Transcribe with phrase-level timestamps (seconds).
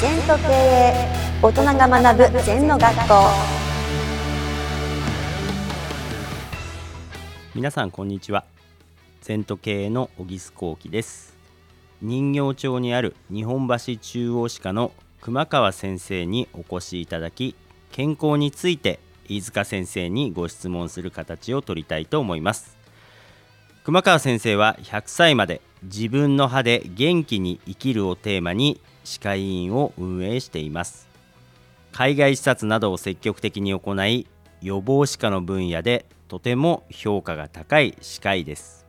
[0.00, 0.94] 全と経営
[1.42, 3.14] 大人が学ぶ全の学校。
[7.54, 8.46] 皆さんこんにちは。
[9.20, 11.36] 全都経営の小木須幸喜です。
[12.00, 17.54] 人形町にある日本橋中央歯科の熊川先生にお越しいただき
[17.92, 22.79] 健康について飯塚先生にご質問する形を取りたいと思います。
[23.82, 31.08] 熊川先生は100歳まで自分の歯で元気に生きるをテーマに歯科医院を運営しています。
[31.90, 34.26] 海外視察などを積極的に行い
[34.60, 38.86] 予防歯科の分野でとても評価が高い歯科医です。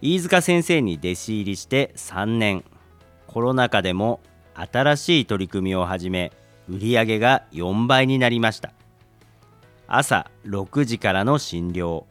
[0.00, 2.62] 飯塚先生に弟子入りして3年
[3.26, 4.20] コロナ禍でも
[4.54, 6.30] 新しい取り組みを始め
[6.68, 8.72] 売り上げが4倍になりました。
[9.88, 12.04] 朝6時からの診療。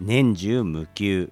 [0.00, 1.30] 年中無休。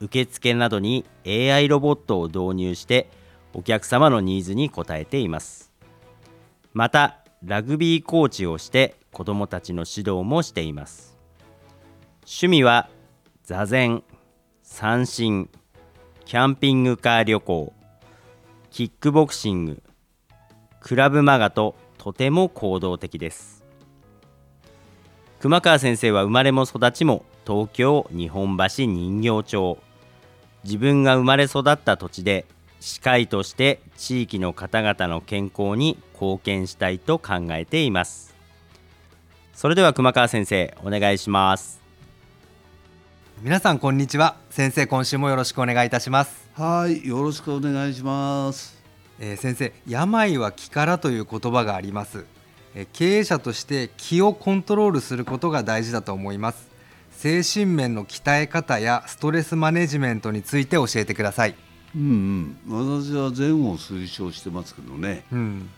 [0.00, 3.10] 受付などに AI ロボットを導入して
[3.52, 5.72] お客様のニーズに応えています。
[6.72, 11.18] またラグビーコーチをして子どもたちの指導もしています。
[12.20, 12.88] 趣味は
[13.42, 14.04] 座禅
[14.62, 15.50] 三振
[16.24, 17.72] キャンピングカー旅行
[18.70, 19.82] キックボクシング
[20.80, 23.64] クラブマガととても行動的です。
[25.40, 29.78] 熊川先生は生まれも育ちも東京日本橋人形町。
[30.64, 32.44] 自分が生まれ育った土地で
[32.78, 38.34] 歯科医として地域の方々の健康に貢献したいと考えています。
[39.54, 41.80] それでは熊川先生お願いします。
[43.40, 44.36] 皆さんこんにちは。
[44.50, 46.50] 先生今週もよろしくお願いいたします。
[46.52, 48.76] はい、よろしくお願いします。
[49.20, 52.26] えー先生病は気からという言葉があります、
[52.74, 56.67] えー経営者として気をコントロールすることが大事だと思います
[57.18, 61.56] 精神面の鍛え方やストレスマネジメントについて教えてください。
[61.96, 65.68] うんうん、私は善を推奨してますけどね、うん。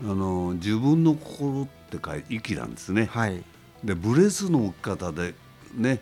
[0.00, 3.04] あの自分の心って書いて息なんですね。
[3.12, 3.44] はい。
[3.84, 5.36] でブレスの置き方で
[5.72, 6.00] ね、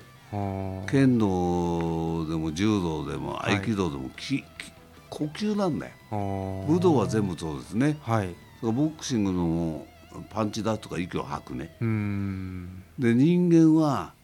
[0.91, 3.56] 剣道でも柔道でもはい。
[3.56, 4.44] 合気道でも、きき
[5.10, 5.92] 呼吸なんだよ。
[6.69, 7.98] 武道は全部そうですね。
[8.00, 8.34] はい。
[8.62, 9.87] ボクシングのも
[10.31, 11.76] パンチだとか息を吐くね。
[12.98, 14.16] で人間は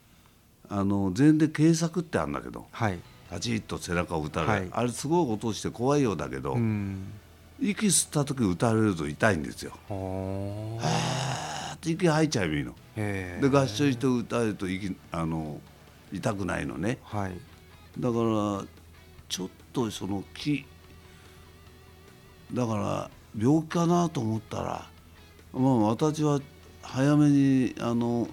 [0.68, 2.66] あの禅で警策ってあるんだけど。
[2.70, 2.98] はい
[3.32, 7.12] パチッと背中を打たれる、はいあれすごい音して怖いようだけど、うん
[7.58, 9.72] 息吸った時打たれると痛いんですよ。
[9.88, 12.74] はって息吐いちゃえばいいの。
[12.94, 15.60] で合唱して打たれると息あの
[16.12, 16.98] 痛くないのね。
[17.04, 17.32] はい
[17.98, 18.64] だから
[19.30, 20.66] ちょっとその気
[22.52, 24.90] だから病気かなと思ったら、
[25.54, 26.40] まあ私は
[26.82, 28.28] 早めにあの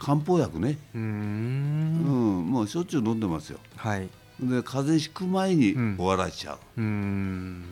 [0.00, 2.42] 漢方薬ね、うん。
[2.42, 3.58] ん、もうしょっちゅう飲んでますよ。
[3.76, 4.08] はい。
[4.40, 5.96] で風邪ひく前にうん。
[5.98, 6.58] 終わらしちゃう。
[6.78, 7.62] うーん。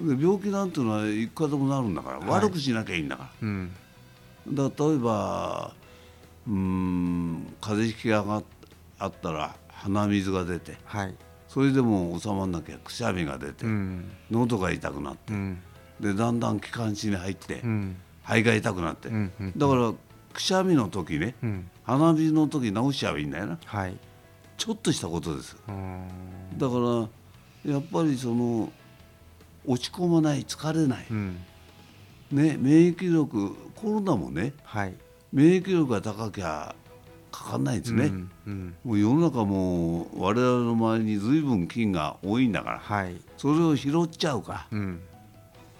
[0.00, 2.28] で病気なんていうのはいくらでもなるんだから、はい。
[2.28, 3.70] 悪くしなきゃいいんだかうん。
[4.50, 5.74] らだから例えば
[6.48, 8.42] うーん風邪ひきがが
[8.98, 11.14] あったら鼻水が出てはい。
[11.48, 14.10] それでも収まらなきゃくしゃみが出て、うん。
[14.30, 15.58] 喉が痛くなって、うん。
[16.00, 17.96] でだんだん気管支に入って、うん。
[18.22, 19.52] 肺が痛くなって、うんうん。
[19.56, 19.92] だから
[20.36, 21.70] くしゃみの時ねうん。
[21.84, 23.58] 鼻水の時治しちゃえばいいんだよな。
[23.64, 23.96] はい。
[24.58, 25.56] ちょっとしたことです。
[26.56, 27.08] だか
[27.64, 28.70] らやっぱりその
[29.66, 31.36] 落ち込まない疲れない、うん。
[32.30, 34.94] ね、免疫力コロナもねはい。
[35.32, 36.74] 免疫力が高きゃ
[37.32, 38.74] かかんないですね、うんうん。
[38.84, 43.16] もう世の中もう我々の周りに随分菌が多いんだからはい。
[43.38, 44.68] それを拾っちゃうか。
[44.70, 45.00] うん。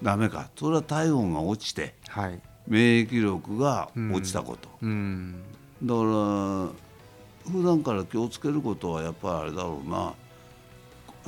[0.02, 0.50] ダメか。
[0.56, 5.34] それは体温が落ちてはい免疫力が落ちたこと、うん。
[5.82, 10.14] だから普段から気をつけることはやっぱりあれだろうな。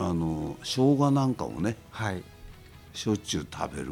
[0.00, 2.22] あの生姜なんかもねはい。
[2.92, 3.88] しょっちゅう食べる。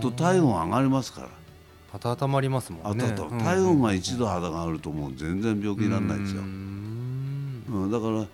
[0.00, 1.28] と体温上がりますから。
[1.92, 3.04] 温まりますもんね。
[3.40, 6.42] 体温が1度肌があるともう全然病気にならないですよ。
[6.42, 8.26] うん、だから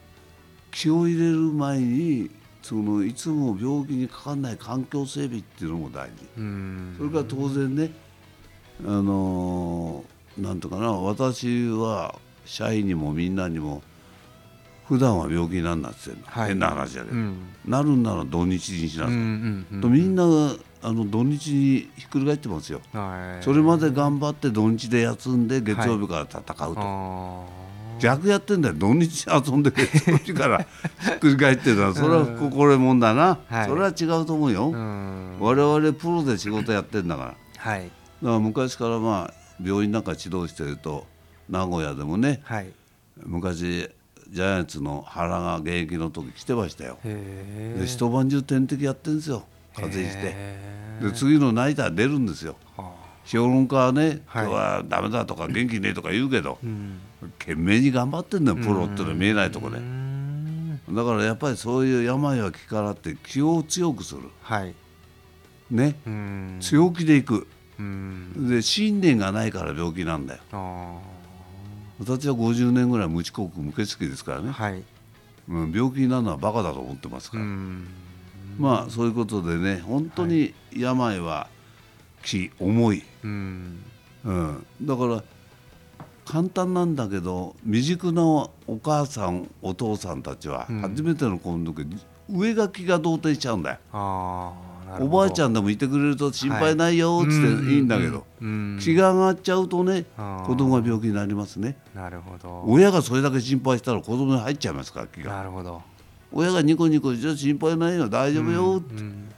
[0.70, 2.31] 気を入れる前に
[2.64, 6.96] そのいつも病気にかかんない環境整備っていうのも大事。
[6.96, 7.93] それから当然ね
[8.87, 13.82] あのーなんとかな私は社員にもみんなにも
[14.87, 16.49] 普段は病気になるなって言の、はい。
[16.49, 17.37] 変な話だけど、うん。
[17.66, 22.81] なるんなら土日にしなさい、うんうんうんとみんながあの土日にひっくり返ってますよ。
[22.93, 23.44] はい。
[23.44, 27.44] それまで頑張って土日で休んで月曜日から戦うと、あ
[27.99, 28.75] 逆やってんだよ。
[28.76, 30.58] 土日遊んで月曜日から
[31.00, 33.69] ひっくり返ってるのはそれは心得もんだな、はい。
[33.69, 34.73] それは違うと思うよ、
[35.41, 37.29] 我々プロで仕事やってんだから。
[37.29, 37.91] だかはい
[38.23, 41.06] ら昔からまあ病院なんか指導してると
[41.49, 42.73] 名古屋でもねはい。
[43.25, 43.91] 昔
[44.31, 46.99] ジャイアンツの原が現役の時来てましたよ。
[47.05, 49.44] で一晩中点滴やってんですよ。
[49.75, 50.75] 風邪ひいて。
[51.02, 52.56] で次のナイター出るんですよ。
[52.76, 57.00] は評論家はね、はい今日はダメだとか元気ねえとか言うけどあうん。
[57.38, 59.79] 懸命に頑張ってんだよプロってのは見えないとこで。
[60.91, 64.23] だからやっぱりそういう病は気からって気を強くする。
[64.43, 64.75] はい。
[65.71, 65.97] ね。
[66.06, 66.59] うん。
[66.61, 67.47] 強気でいく。
[67.79, 68.49] うん。
[68.49, 70.41] で信念がないから病気なんだよ。
[70.53, 70.99] あ
[71.99, 74.82] 私は50年ぐらい無遅刻無欠席ですからね、ーはい。
[75.49, 77.87] うん、病気になるのはバカだと思ってますから、うん。
[78.59, 81.49] まあそういうことでね本当に病は
[82.25, 83.85] 気重い、うん。
[84.25, 85.23] うん、だから
[86.25, 88.50] 簡単なんだけど未熟なお
[88.82, 90.81] 母さんお父さんたちはうん。
[90.81, 91.87] 初めての子の時
[92.31, 98.79] 上書きが動転しちゃうんだよ、おばあちゃんでもいてくれると心配ないよっつっていいんだけど、うん。
[98.81, 101.77] 気が上がっちゃうとね子供が病気になりますね。
[101.94, 102.65] なるほど。
[102.67, 105.32] 親がそれだけ心配したら子供に入っちゃいますから気が。
[105.32, 105.82] なるほど。
[106.32, 109.29] 親がニコニコじゃ心配ないよ大丈夫よって、うん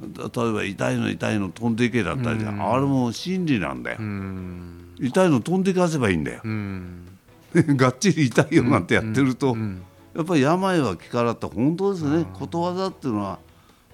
[0.00, 2.72] 例えば痛いの痛いの飛んでいけだったりじゃん、うん。
[2.72, 4.94] あれも心理なんだよ、うん。
[4.98, 6.40] 痛いの飛んでいかせばいいんだよ。
[6.44, 7.06] うん。
[7.76, 9.82] がっちり痛いよなんてやってると、うん。
[10.14, 13.38] やっぱり病は気からって本当ですね、ことわざっていうのは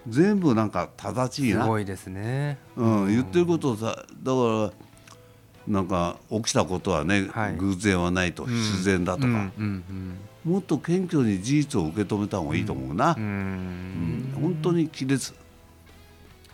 [0.09, 2.59] 全部なんか正しいな、すごいですね。
[2.77, 4.73] うん、言ってることをさだから
[5.69, 7.57] なんか起きたことはね、はい。
[7.57, 9.51] 偶然はないと、自然だとか、
[10.45, 14.33] もっと謙虚に事実を受け止めた方がいいと思うな、うん。
[14.41, 15.35] 本当に気です、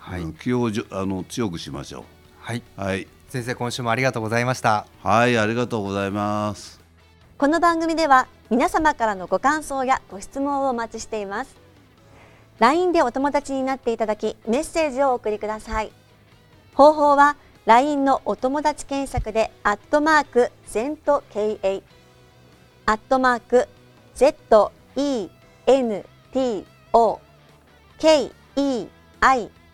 [0.06, 0.22] はい。
[0.22, 2.04] うん気をじょあの強くしましょ
[2.38, 3.08] はい、うはい。
[3.28, 4.86] 先生今週もありがとうございました。
[5.02, 6.80] はいありがとうございます。
[7.38, 11.56] この番組では皆様からのご感想やご質問をお待ちしています。
[12.60, 15.90] LINE でお友達になっていただきメッセージをお送りください。
[16.74, 21.82] 方法は LINE のお友達検索でアットマーク ZENTKA
[22.86, 23.66] アットマーク
[24.14, 24.70] ZENTO